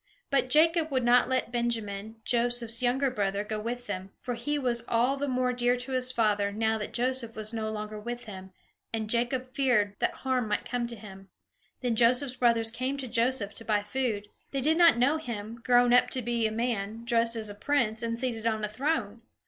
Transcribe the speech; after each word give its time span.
But 0.31 0.49
Jacob 0.49 0.89
would 0.89 1.03
not 1.03 1.29
let 1.29 1.51
Benjamin, 1.51 2.15
Joseph's 2.25 2.81
younger 2.81 3.11
brother, 3.11 3.43
go 3.43 3.59
with 3.59 3.85
them, 3.85 4.09
for 4.19 4.33
he 4.33 4.57
was 4.57 4.83
all 4.87 5.15
the 5.15 5.27
more 5.27 5.53
dear 5.53 5.77
to 5.77 5.91
his 5.91 6.11
father, 6.11 6.51
now 6.51 6.79
that 6.79 6.91
Joseph 6.91 7.35
was 7.35 7.53
no 7.53 7.69
longer 7.69 7.99
with 7.99 8.25
him; 8.25 8.51
and 8.91 9.07
Jacob 9.11 9.53
feared 9.53 9.95
that 9.99 10.15
harm 10.25 10.47
might 10.47 10.65
come 10.65 10.87
to 10.87 10.95
him. 10.95 11.29
Then 11.81 11.95
Joseph's 11.95 12.37
brothers 12.37 12.71
came 12.71 12.97
to 12.97 13.07
Joseph 13.07 13.53
to 13.53 13.63
buy 13.63 13.83
food. 13.83 14.29
They 14.49 14.61
did 14.61 14.79
not 14.79 14.97
know 14.97 15.17
him, 15.17 15.61
grown 15.63 15.93
up 15.93 16.09
to 16.09 16.23
be 16.23 16.47
a 16.47 16.51
man, 16.51 17.05
dressed 17.05 17.35
as 17.35 17.51
a 17.51 17.53
prince, 17.53 18.01
and 18.01 18.19
seated 18.19 18.47
on 18.47 18.63
a 18.65 18.69
throne. 18.69 19.21